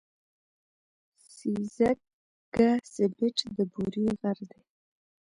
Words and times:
سېځگه 1.35 2.69
سېبت 2.93 3.37
د 3.55 3.57
بوري 3.71 4.05
غر 4.19 4.37
دی. 4.49 4.61